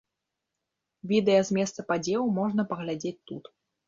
Відэа 1.11 1.41
з 1.49 1.57
месца 1.57 1.85
падзеў 1.91 2.25
можна 2.39 2.65
паглядзець 2.73 3.25
тут. 3.33 3.43